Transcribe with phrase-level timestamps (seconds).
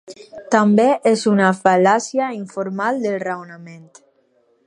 [0.53, 3.87] També és una fal·làcia informal del raonament.